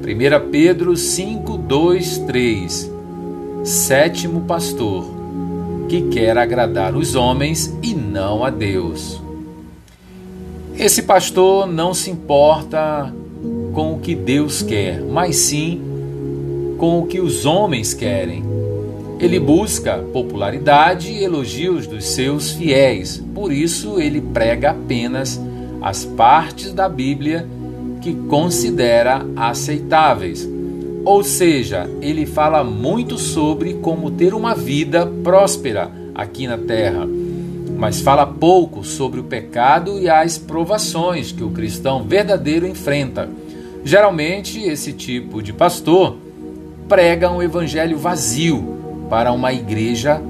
1 0.02 0.50
Pedro 0.50 0.96
5, 0.96 1.56
2, 1.56 2.18
3 2.18 2.92
Sétimo 3.64 4.40
pastor, 4.42 5.04
que 5.92 6.00
quer 6.08 6.38
agradar 6.38 6.96
os 6.96 7.14
homens 7.14 7.70
e 7.82 7.94
não 7.94 8.42
a 8.42 8.48
Deus. 8.48 9.20
Esse 10.74 11.02
pastor 11.02 11.66
não 11.66 11.92
se 11.92 12.10
importa 12.10 13.12
com 13.74 13.92
o 13.92 13.98
que 13.98 14.14
Deus 14.14 14.62
quer, 14.62 15.02
mas 15.02 15.36
sim 15.36 15.82
com 16.78 16.98
o 16.98 17.06
que 17.06 17.20
os 17.20 17.44
homens 17.44 17.92
querem. 17.92 18.42
Ele 19.20 19.38
busca 19.38 19.98
popularidade 19.98 21.12
e 21.12 21.22
elogios 21.22 21.86
dos 21.86 22.06
seus 22.06 22.52
fiéis, 22.52 23.22
por 23.34 23.52
isso 23.52 24.00
ele 24.00 24.22
prega 24.22 24.70
apenas 24.70 25.38
as 25.82 26.06
partes 26.06 26.72
da 26.72 26.88
Bíblia 26.88 27.46
que 28.00 28.14
considera 28.14 29.26
aceitáveis. 29.36 30.48
Ou 31.04 31.24
seja, 31.24 31.90
ele 32.00 32.26
fala 32.26 32.62
muito 32.62 33.18
sobre 33.18 33.74
como 33.74 34.10
ter 34.10 34.34
uma 34.34 34.54
vida 34.54 35.06
próspera 35.06 35.90
aqui 36.14 36.46
na 36.46 36.58
terra. 36.58 37.08
mas 37.74 38.00
fala 38.00 38.24
pouco 38.24 38.84
sobre 38.84 39.18
o 39.18 39.24
pecado 39.24 39.98
e 39.98 40.08
as 40.08 40.38
provações 40.38 41.32
que 41.32 41.42
o 41.42 41.50
cristão 41.50 42.04
verdadeiro 42.04 42.64
enfrenta. 42.64 43.28
Geralmente, 43.84 44.60
esse 44.60 44.92
tipo 44.92 45.42
de 45.42 45.52
pastor 45.52 46.16
prega 46.88 47.28
um 47.28 47.42
evangelho 47.42 47.98
vazio 47.98 48.62
para 49.10 49.32
uma 49.32 49.52
igreja 49.52 50.22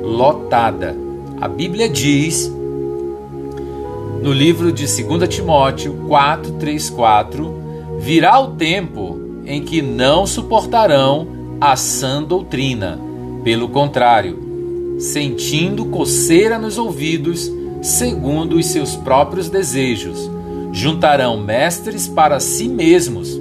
lotada. 0.00 0.94
A 1.40 1.48
Bíblia 1.48 1.88
diz 1.88 2.48
no 4.22 4.32
livro 4.32 4.70
de 4.70 4.84
2 4.86 5.28
Timóteo 5.28 6.04
4, 6.06 6.52
3, 6.52 6.90
4: 6.90 7.54
Virá 7.98 8.38
o 8.38 8.52
tempo 8.52 9.19
em 9.44 9.62
que 9.62 9.82
não 9.82 10.26
suportarão 10.26 11.26
a 11.60 11.76
sã 11.76 12.22
doutrina. 12.22 12.98
Pelo 13.42 13.68
contrário, 13.68 14.96
sentindo 14.98 15.86
coceira 15.86 16.58
nos 16.58 16.78
ouvidos, 16.78 17.50
segundo 17.82 18.56
os 18.56 18.66
seus 18.66 18.96
próprios 18.96 19.48
desejos, 19.48 20.30
juntarão 20.72 21.38
mestres 21.38 22.06
para 22.06 22.38
si 22.38 22.68
mesmos. 22.68 23.40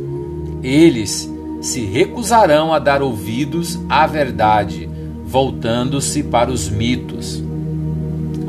Eles 0.64 1.32
se 1.62 1.82
recusarão 1.82 2.74
a 2.74 2.80
dar 2.80 3.02
ouvidos 3.02 3.80
à 3.90 4.08
verdade, 4.08 4.90
voltando-se 5.26 6.24
para 6.24 6.50
os 6.50 6.70
mitos. 6.70 7.44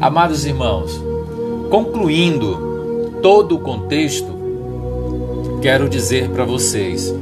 Amados 0.01 0.47
irmãos, 0.47 1.11
Concluindo 1.71 3.13
todo 3.23 3.55
o 3.55 3.61
contexto, 3.61 4.27
quero 5.63 5.89
dizer 5.89 6.29
para 6.31 6.45
vocês: 6.45 7.15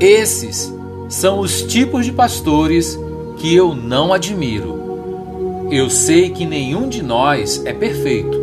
esses 0.00 0.72
são 1.08 1.40
os 1.40 1.62
tipos 1.62 2.04
de 2.04 2.12
pastores 2.12 2.98
que 3.36 3.54
eu 3.54 3.74
não 3.74 4.12
admiro. 4.12 5.68
Eu 5.70 5.90
sei 5.90 6.30
que 6.30 6.46
nenhum 6.46 6.88
de 6.88 7.02
nós 7.02 7.62
é 7.64 7.72
perfeito. 7.72 8.38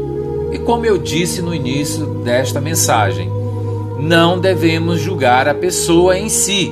E 0.51 0.59
como 0.59 0.85
eu 0.85 0.97
disse 0.97 1.41
no 1.41 1.55
início 1.55 2.05
desta 2.23 2.59
mensagem, 2.59 3.29
não 3.99 4.39
devemos 4.39 4.99
julgar 4.99 5.47
a 5.47 5.53
pessoa 5.53 6.17
em 6.17 6.29
si, 6.29 6.71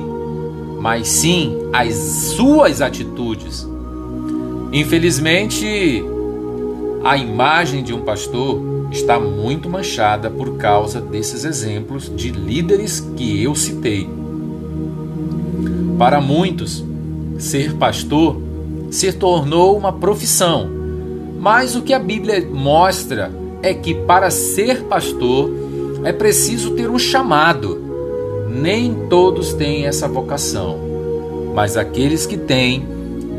mas 0.80 1.08
sim 1.08 1.56
as 1.72 1.94
suas 1.94 2.80
atitudes. 2.80 3.66
Infelizmente, 4.72 6.04
a 7.02 7.16
imagem 7.16 7.82
de 7.82 7.92
um 7.92 8.02
pastor 8.02 8.60
está 8.90 9.18
muito 9.18 9.68
manchada 9.68 10.30
por 10.30 10.56
causa 10.56 11.00
desses 11.00 11.44
exemplos 11.44 12.10
de 12.14 12.30
líderes 12.30 13.00
que 13.16 13.42
eu 13.42 13.54
citei. 13.54 14.23
Para 15.98 16.20
muitos, 16.20 16.84
ser 17.38 17.74
pastor 17.74 18.40
se 18.90 19.12
tornou 19.12 19.76
uma 19.76 19.92
profissão, 19.92 20.68
mas 21.38 21.76
o 21.76 21.82
que 21.82 21.92
a 21.92 21.98
Bíblia 21.98 22.46
mostra 22.50 23.30
é 23.62 23.72
que 23.72 23.94
para 23.94 24.30
ser 24.30 24.82
pastor 24.84 25.50
é 26.04 26.12
preciso 26.12 26.72
ter 26.72 26.90
um 26.90 26.98
chamado. 26.98 27.80
Nem 28.48 29.06
todos 29.08 29.52
têm 29.52 29.86
essa 29.86 30.08
vocação, 30.08 30.78
mas 31.54 31.76
aqueles 31.76 32.26
que 32.26 32.36
têm 32.36 32.86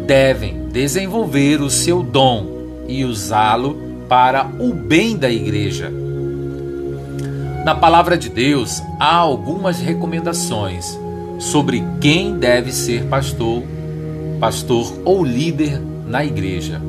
devem 0.08 0.68
desenvolver 0.72 1.62
o 1.62 1.70
seu 1.70 2.02
dom 2.02 2.46
e 2.88 3.04
usá-lo 3.04 3.78
para 4.08 4.50
o 4.60 4.74
bem 4.74 5.18
da 5.18 5.30
igreja. 5.30 5.92
Na 7.66 7.76
palavra 7.76 8.18
de 8.18 8.30
Deus 8.30 8.82
há 9.00 9.16
algumas 9.16 9.80
recomendações 9.80 10.98
sobre 11.40 11.84
quem 12.00 12.38
deve 12.38 12.72
ser 12.72 13.04
pastor, 13.06 13.64
pastor 14.40 14.94
ou 15.04 15.24
líder 15.24 15.82
na 16.08 16.24
igreja. 16.24 16.82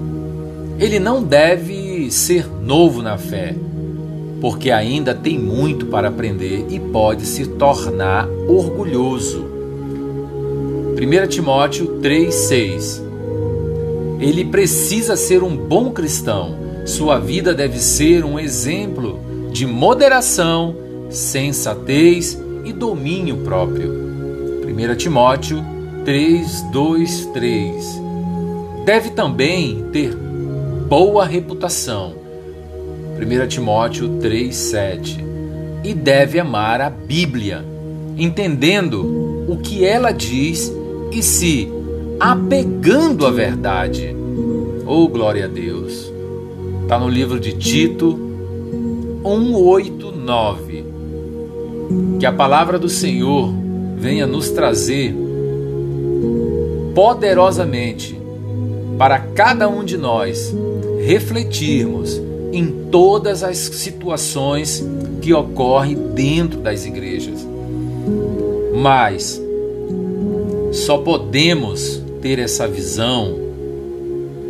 Ele 0.78 0.98
não 0.98 1.22
deve 1.22 2.10
ser 2.10 2.46
novo 2.46 3.02
na 3.02 3.16
fé, 3.16 3.54
porque 4.40 4.70
ainda 4.70 5.14
tem 5.14 5.38
muito 5.38 5.86
para 5.86 6.08
aprender 6.08 6.66
e 6.68 6.78
pode 6.78 7.24
se 7.24 7.46
tornar 7.46 8.28
orgulhoso. 8.48 9.46
1 10.96 11.28
Timóteo 11.28 12.00
3,6 12.00 13.02
Ele 14.20 14.44
precisa 14.44 15.16
ser 15.16 15.42
um 15.42 15.56
bom 15.56 15.90
cristão 15.90 16.66
sua 16.86 17.18
vida 17.18 17.52
deve 17.52 17.80
ser 17.80 18.24
um 18.24 18.38
exemplo 18.38 19.18
de 19.50 19.66
moderação, 19.66 20.76
sensatez 21.10 22.40
e 22.64 22.72
domínio 22.72 23.38
próprio. 23.38 24.05
1 24.76 24.94
Timóteo 24.96 25.64
3, 26.04 26.62
2, 26.70 27.26
3. 27.32 28.02
Deve 28.84 29.08
também 29.08 29.86
ter 29.90 30.14
boa 30.14 31.24
reputação. 31.24 32.12
1 33.18 33.46
Timóteo 33.48 34.18
3, 34.20 34.54
7. 34.54 35.24
E 35.82 35.94
deve 35.94 36.38
amar 36.38 36.82
a 36.82 36.90
Bíblia, 36.90 37.64
entendendo 38.18 39.46
o 39.48 39.56
que 39.56 39.82
ela 39.82 40.12
diz 40.12 40.70
e 41.10 41.22
se 41.22 41.72
apegando 42.20 43.26
à 43.26 43.30
verdade. 43.30 44.14
Oh, 44.86 45.08
glória 45.08 45.46
a 45.46 45.48
Deus! 45.48 46.12
Está 46.82 46.98
no 46.98 47.08
livro 47.08 47.40
de 47.40 47.54
Tito 47.54 48.18
189. 49.22 50.84
Que 52.20 52.26
a 52.26 52.32
palavra 52.32 52.78
do 52.78 52.90
Senhor 52.90 53.64
venha 53.96 54.26
nos 54.26 54.50
trazer 54.50 55.14
poderosamente 56.94 58.18
para 58.98 59.18
cada 59.18 59.68
um 59.68 59.84
de 59.84 59.96
nós 59.96 60.54
refletirmos 61.04 62.20
em 62.52 62.88
todas 62.90 63.42
as 63.42 63.58
situações 63.58 64.84
que 65.20 65.34
ocorrem 65.34 65.94
dentro 66.14 66.60
das 66.60 66.86
igrejas. 66.86 67.46
Mas 68.74 69.40
só 70.72 70.98
podemos 70.98 72.02
ter 72.22 72.38
essa 72.38 72.66
visão 72.66 73.36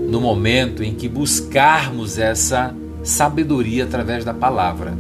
no 0.09 0.21
momento 0.21 0.83
em 0.83 0.95
que 0.95 1.09
buscarmos 1.09 2.19
essa 2.19 2.75
sabedoria 3.03 3.85
através 3.85 4.25
da 4.25 4.33
palavra, 4.33 4.95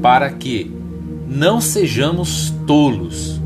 para 0.00 0.30
que 0.30 0.70
não 1.28 1.60
sejamos 1.60 2.52
tolos, 2.66 3.40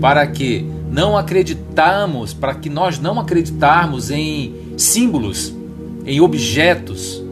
para 0.00 0.26
que 0.26 0.64
não 0.90 1.16
acreditamos, 1.16 2.32
para 2.32 2.54
que 2.54 2.70
nós 2.70 2.98
não 2.98 3.18
acreditarmos 3.18 4.10
em 4.10 4.54
símbolos, 4.76 5.54
em 6.06 6.20
objetos 6.20 7.22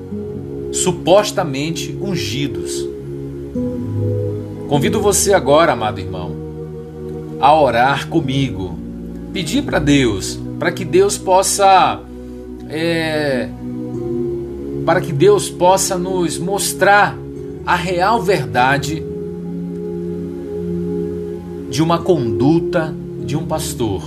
supostamente 0.72 1.96
ungidos. 2.00 2.86
Convido 4.68 5.00
você 5.00 5.32
agora, 5.32 5.72
amado 5.72 6.00
irmão, 6.00 6.34
a 7.40 7.54
orar 7.54 8.08
comigo, 8.08 8.76
pedir 9.32 9.62
para 9.62 9.78
Deus, 9.78 10.38
para 10.58 10.72
que 10.72 10.84
Deus 10.84 11.16
possa 11.16 12.00
é, 12.68 13.48
para 14.84 15.00
que 15.00 15.12
Deus 15.12 15.48
possa 15.48 15.96
nos 15.96 16.38
mostrar 16.38 17.16
a 17.64 17.74
real 17.74 18.22
verdade 18.22 19.04
de 21.76 21.82
uma 21.82 21.98
conduta 21.98 22.90
de 23.22 23.36
um 23.36 23.44
pastor. 23.44 24.02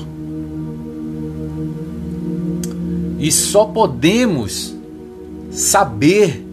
E 3.19 3.31
só 3.31 3.65
podemos 3.65 4.75
saber 5.51 6.43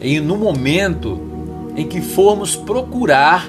em 0.00 0.18
no 0.18 0.36
momento 0.36 1.20
em 1.76 1.86
que 1.86 2.00
formos 2.00 2.56
procurar 2.56 3.48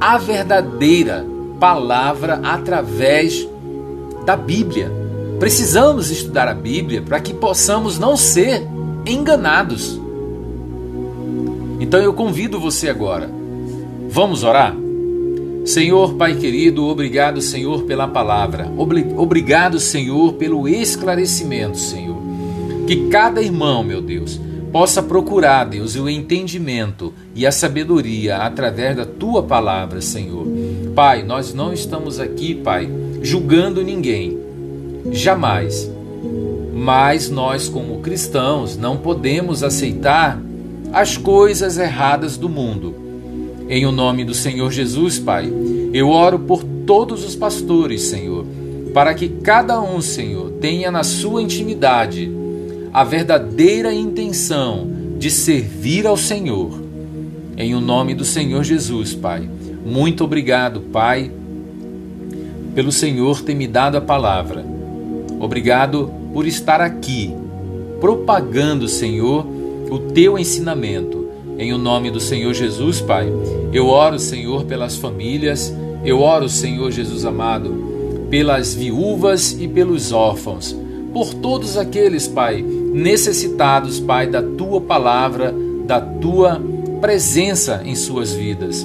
a 0.00 0.16
verdadeira 0.16 1.26
palavra 1.60 2.40
através 2.42 3.46
da 4.24 4.36
Bíblia. 4.38 4.90
Precisamos 5.38 6.10
estudar 6.10 6.48
a 6.48 6.54
Bíblia 6.54 7.02
para 7.02 7.20
que 7.20 7.34
possamos 7.34 7.98
não 7.98 8.16
ser 8.16 8.66
enganados. 9.04 10.00
Então 11.80 12.00
eu 12.00 12.14
convido 12.14 12.58
você 12.58 12.88
agora. 12.88 13.30
Vamos 14.08 14.42
orar? 14.42 14.83
Senhor 15.64 16.14
Pai 16.14 16.34
querido, 16.36 16.86
obrigado, 16.86 17.40
Senhor, 17.40 17.82
pela 17.84 18.06
palavra. 18.06 18.70
Obrigado, 19.16 19.80
Senhor, 19.80 20.34
pelo 20.34 20.68
esclarecimento, 20.68 21.78
Senhor. 21.78 22.18
Que 22.86 23.08
cada 23.08 23.40
irmão, 23.40 23.82
meu 23.82 24.00
Deus, 24.00 24.40
possa 24.70 25.02
procurar, 25.02 25.64
Deus, 25.64 25.96
o 25.96 26.08
entendimento 26.08 27.14
e 27.34 27.46
a 27.46 27.52
sabedoria 27.52 28.38
através 28.38 28.96
da 28.96 29.06
tua 29.06 29.42
palavra, 29.42 30.00
Senhor. 30.00 30.46
Pai, 30.94 31.22
nós 31.22 31.54
não 31.54 31.72
estamos 31.72 32.20
aqui, 32.20 32.54
Pai, 32.54 32.88
julgando 33.22 33.82
ninguém, 33.82 34.44
Jamais. 35.12 35.90
Mas 36.72 37.28
nós, 37.28 37.68
como 37.68 38.00
cristãos, 38.00 38.76
não 38.76 38.96
podemos 38.96 39.62
aceitar 39.62 40.40
as 40.92 41.16
coisas 41.16 41.78
erradas 41.78 42.36
do 42.36 42.48
mundo. 42.48 42.94
Em 43.68 43.86
o 43.86 43.92
nome 43.92 44.24
do 44.24 44.34
Senhor 44.34 44.70
Jesus, 44.70 45.18
Pai, 45.18 45.50
eu 45.92 46.08
oro 46.10 46.38
por 46.38 46.62
todos 46.62 47.24
os 47.24 47.34
pastores, 47.34 48.02
Senhor, 48.02 48.44
para 48.92 49.14
que 49.14 49.28
cada 49.28 49.80
um, 49.80 50.02
Senhor, 50.02 50.50
tenha 50.60 50.90
na 50.90 51.02
sua 51.02 51.42
intimidade 51.42 52.30
a 52.92 53.02
verdadeira 53.02 53.92
intenção 53.92 54.86
de 55.18 55.30
servir 55.30 56.06
ao 56.06 56.16
Senhor. 56.16 56.82
Em 57.56 57.74
o 57.74 57.80
nome 57.80 58.14
do 58.14 58.24
Senhor 58.24 58.62
Jesus, 58.62 59.14
Pai. 59.14 59.48
Muito 59.84 60.24
obrigado, 60.24 60.80
Pai, 60.80 61.30
pelo 62.74 62.92
Senhor 62.92 63.40
ter 63.40 63.54
me 63.54 63.66
dado 63.66 63.96
a 63.96 64.00
palavra. 64.00 64.64
Obrigado 65.40 66.12
por 66.32 66.46
estar 66.46 66.80
aqui, 66.80 67.34
propagando, 68.00 68.88
Senhor, 68.88 69.46
o 69.90 69.98
teu 69.98 70.38
ensinamento. 70.38 71.23
Em 71.58 71.72
o 71.72 71.78
nome 71.78 72.10
do 72.10 72.20
Senhor 72.20 72.52
Jesus, 72.52 73.00
Pai, 73.00 73.32
eu 73.72 73.88
oro, 73.88 74.18
Senhor, 74.18 74.64
pelas 74.64 74.96
famílias, 74.96 75.74
eu 76.04 76.20
oro, 76.20 76.48
Senhor 76.48 76.90
Jesus 76.90 77.24
amado, 77.24 78.26
pelas 78.30 78.74
viúvas 78.74 79.52
e 79.52 79.68
pelos 79.68 80.12
órfãos 80.12 80.76
por 81.14 81.32
todos 81.32 81.76
aqueles, 81.76 82.26
Pai, 82.26 82.60
necessitados, 82.60 84.00
Pai, 84.00 84.26
da 84.26 84.42
tua 84.42 84.80
palavra, 84.80 85.54
da 85.86 86.00
tua 86.00 86.60
presença 87.00 87.82
em 87.84 87.94
suas 87.94 88.32
vidas. 88.32 88.84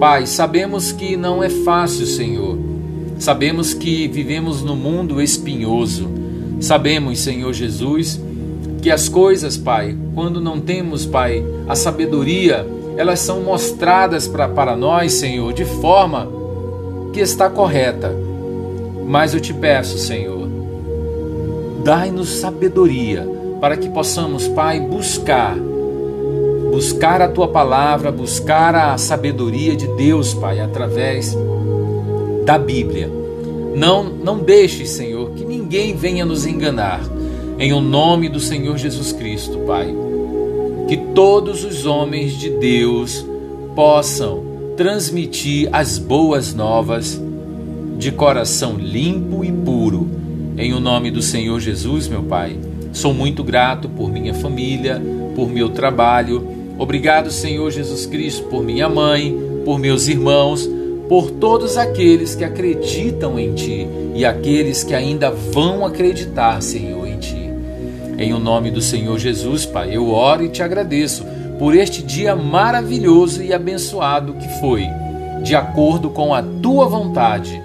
Pai, 0.00 0.26
sabemos 0.26 0.90
que 0.90 1.16
não 1.16 1.42
é 1.42 1.50
fácil, 1.50 2.06
Senhor. 2.06 2.58
Sabemos 3.18 3.74
que 3.74 4.08
vivemos 4.08 4.62
num 4.62 4.74
mundo 4.74 5.20
espinhoso. 5.20 6.08
Sabemos, 6.60 7.20
Senhor 7.20 7.52
Jesus, 7.52 8.18
que 8.86 8.90
as 8.92 9.08
coisas, 9.08 9.56
Pai, 9.56 9.96
quando 10.14 10.40
não 10.40 10.60
temos, 10.60 11.04
Pai, 11.04 11.44
a 11.68 11.74
sabedoria, 11.74 12.64
elas 12.96 13.18
são 13.18 13.40
mostradas 13.40 14.28
pra, 14.28 14.48
para 14.48 14.76
nós, 14.76 15.14
Senhor, 15.14 15.52
de 15.52 15.64
forma 15.64 16.28
que 17.12 17.18
está 17.18 17.50
correta. 17.50 18.14
Mas 19.04 19.34
eu 19.34 19.40
te 19.40 19.52
peço, 19.52 19.98
Senhor, 19.98 20.46
Dai-nos 21.82 22.28
sabedoria 22.28 23.28
para 23.60 23.76
que 23.76 23.88
possamos, 23.88 24.46
Pai, 24.46 24.78
buscar, 24.78 25.56
buscar 26.70 27.20
a 27.20 27.28
tua 27.28 27.48
palavra, 27.48 28.12
buscar 28.12 28.72
a 28.72 28.96
sabedoria 28.96 29.74
de 29.74 29.88
Deus, 29.96 30.32
Pai, 30.32 30.60
através 30.60 31.36
da 32.44 32.56
Bíblia. 32.56 33.10
Não, 33.74 34.04
não 34.04 34.38
deixe, 34.38 34.86
Senhor, 34.86 35.30
que 35.30 35.44
ninguém 35.44 35.96
venha 35.96 36.24
nos 36.24 36.46
enganar. 36.46 37.00
Em 37.58 37.72
o 37.72 37.80
nome 37.80 38.28
do 38.28 38.38
Senhor 38.38 38.76
Jesus 38.76 39.12
Cristo, 39.12 39.58
Pai, 39.66 39.94
que 40.88 40.96
todos 40.96 41.64
os 41.64 41.86
homens 41.86 42.32
de 42.32 42.50
Deus 42.50 43.24
possam 43.74 44.44
transmitir 44.76 45.68
as 45.72 45.98
boas 45.98 46.52
novas 46.54 47.20
de 47.98 48.12
coração 48.12 48.76
limpo 48.76 49.42
e 49.42 49.50
puro 49.50 50.16
em 50.58 50.72
o 50.72 50.80
nome 50.80 51.10
do 51.10 51.20
Senhor 51.20 51.60
Jesus, 51.60 52.08
meu 52.08 52.22
Pai, 52.22 52.56
sou 52.90 53.12
muito 53.12 53.44
grato 53.44 53.90
por 53.90 54.10
minha 54.10 54.32
família, 54.32 55.02
por 55.34 55.50
meu 55.50 55.68
trabalho. 55.68 56.46
Obrigado, 56.78 57.30
Senhor 57.30 57.70
Jesus 57.70 58.06
Cristo, 58.06 58.44
por 58.44 58.64
minha 58.64 58.88
mãe, 58.88 59.36
por 59.66 59.78
meus 59.78 60.08
irmãos, 60.08 60.66
por 61.10 61.30
todos 61.30 61.76
aqueles 61.76 62.34
que 62.34 62.42
acreditam 62.42 63.38
em 63.38 63.52
Ti 63.52 63.86
e 64.14 64.24
aqueles 64.24 64.82
que 64.82 64.94
ainda 64.94 65.30
vão 65.30 65.84
acreditar, 65.84 66.62
Senhor. 66.62 66.95
Em 68.18 68.32
o 68.32 68.38
nome 68.38 68.70
do 68.70 68.80
Senhor 68.80 69.18
Jesus, 69.18 69.66
Pai, 69.66 69.94
eu 69.94 70.10
oro 70.10 70.44
e 70.44 70.48
te 70.48 70.62
agradeço 70.62 71.24
por 71.58 71.74
este 71.74 72.02
dia 72.02 72.34
maravilhoso 72.34 73.42
e 73.42 73.52
abençoado 73.52 74.34
que 74.34 74.48
foi, 74.60 74.86
de 75.42 75.54
acordo 75.54 76.10
com 76.10 76.34
a 76.34 76.42
Tua 76.42 76.86
vontade. 76.86 77.62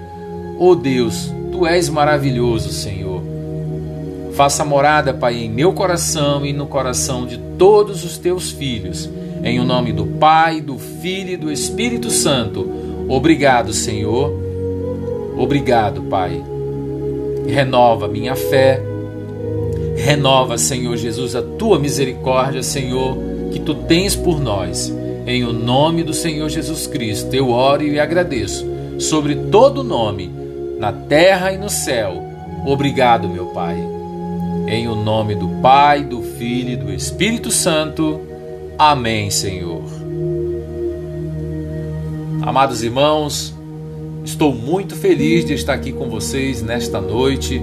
Oh 0.58 0.74
Deus, 0.74 1.32
Tu 1.50 1.66
és 1.66 1.88
maravilhoso, 1.88 2.70
Senhor. 2.70 3.22
Faça 4.34 4.64
morada, 4.64 5.12
Pai, 5.12 5.36
em 5.36 5.50
meu 5.50 5.72
coração 5.72 6.44
e 6.44 6.52
no 6.52 6.66
coração 6.66 7.26
de 7.26 7.38
todos 7.58 8.04
os 8.04 8.18
teus 8.18 8.50
filhos. 8.50 9.08
Em 9.44 9.58
o 9.58 9.64
nome 9.64 9.92
do 9.92 10.06
Pai, 10.06 10.60
do 10.60 10.78
Filho 10.78 11.30
e 11.30 11.36
do 11.36 11.50
Espírito 11.52 12.10
Santo. 12.10 12.68
Obrigado, 13.08 13.72
Senhor. 13.72 14.32
Obrigado, 15.36 16.02
Pai. 16.02 16.42
Renova 17.46 18.08
minha 18.08 18.34
fé. 18.34 18.91
Renova, 20.02 20.58
Senhor 20.58 20.96
Jesus, 20.96 21.36
a 21.36 21.42
tua 21.42 21.78
misericórdia, 21.78 22.60
Senhor, 22.60 23.16
que 23.52 23.60
tu 23.60 23.72
tens 23.72 24.16
por 24.16 24.40
nós. 24.40 24.92
Em 25.24 25.44
o 25.44 25.52
nome 25.52 26.02
do 26.02 26.12
Senhor 26.12 26.48
Jesus 26.48 26.88
Cristo, 26.88 27.32
eu 27.32 27.50
oro 27.50 27.84
e 27.84 28.00
agradeço 28.00 28.66
sobre 28.98 29.36
todo 29.36 29.84
nome 29.84 30.28
na 30.76 30.92
terra 30.92 31.52
e 31.52 31.56
no 31.56 31.70
céu. 31.70 32.20
Obrigado, 32.66 33.28
meu 33.28 33.46
Pai. 33.46 33.76
Em 34.66 34.88
o 34.88 34.96
nome 34.96 35.36
do 35.36 35.46
Pai, 35.62 36.02
do 36.02 36.20
Filho 36.20 36.70
e 36.70 36.76
do 36.76 36.92
Espírito 36.92 37.52
Santo. 37.52 38.20
Amém, 38.76 39.30
Senhor. 39.30 39.84
Amados 42.42 42.82
irmãos, 42.82 43.54
estou 44.24 44.52
muito 44.52 44.96
feliz 44.96 45.44
de 45.44 45.54
estar 45.54 45.74
aqui 45.74 45.92
com 45.92 46.10
vocês 46.10 46.60
nesta 46.60 47.00
noite 47.00 47.62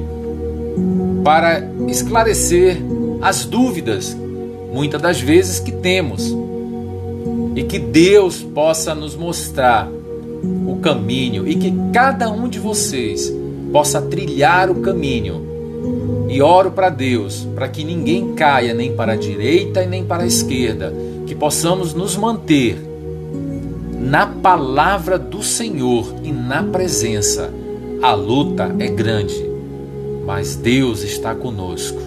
para 1.29 1.61
esclarecer 1.87 2.81
as 3.21 3.45
dúvidas, 3.45 4.17
muitas 4.73 4.99
das 4.99 5.21
vezes 5.21 5.59
que 5.59 5.71
temos, 5.71 6.35
e 7.55 7.61
que 7.61 7.77
Deus 7.77 8.41
possa 8.41 8.95
nos 8.95 9.15
mostrar 9.15 9.87
o 10.67 10.77
caminho 10.77 11.47
e 11.47 11.53
que 11.53 11.71
cada 11.93 12.31
um 12.31 12.49
de 12.49 12.57
vocês 12.57 13.31
possa 13.71 14.01
trilhar 14.01 14.71
o 14.71 14.81
caminho. 14.81 16.27
E 16.29 16.41
oro 16.41 16.71
para 16.71 16.89
Deus 16.89 17.47
para 17.53 17.67
que 17.67 17.83
ninguém 17.83 18.33
caia 18.33 18.73
nem 18.73 18.95
para 18.95 19.13
a 19.13 19.15
direita 19.15 19.83
e 19.83 19.87
nem 19.87 20.03
para 20.03 20.23
a 20.23 20.27
esquerda, 20.27 20.91
que 21.27 21.35
possamos 21.35 21.93
nos 21.93 22.17
manter 22.17 22.75
na 23.99 24.25
palavra 24.25 25.19
do 25.19 25.43
Senhor 25.43 26.11
e 26.23 26.31
na 26.31 26.63
presença. 26.63 27.53
A 28.01 28.15
luta 28.15 28.75
é 28.79 28.87
grande, 28.87 29.48
mas 30.25 30.55
Deus 30.55 31.03
está 31.03 31.33
conosco. 31.35 31.99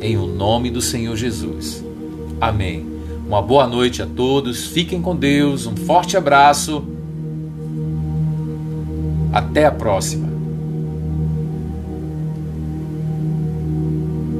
Em 0.00 0.16
o 0.16 0.26
nome 0.26 0.70
do 0.70 0.80
Senhor 0.80 1.16
Jesus. 1.16 1.84
Amém. 2.40 2.86
Uma 3.26 3.42
boa 3.42 3.66
noite 3.66 4.02
a 4.02 4.06
todos, 4.06 4.66
fiquem 4.66 5.02
com 5.02 5.16
Deus, 5.16 5.66
um 5.66 5.74
forte 5.74 6.16
abraço 6.16 6.84
até 9.32 9.66
a 9.66 9.72
próxima! 9.72 10.35